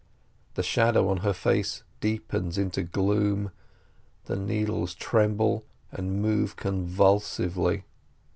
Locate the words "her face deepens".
1.17-2.57